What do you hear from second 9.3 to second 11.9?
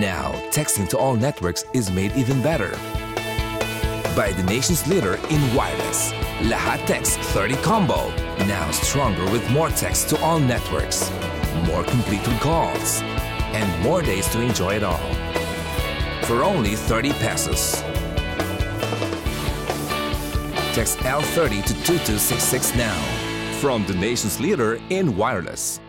with more text to all networks, more